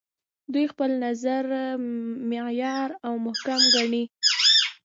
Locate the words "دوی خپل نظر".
0.53-1.45